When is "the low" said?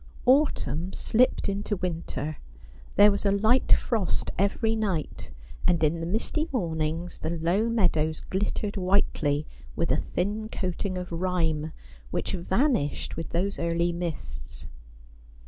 7.19-7.69